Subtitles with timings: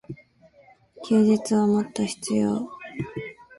[1.05, 2.67] 休日はもっと必要。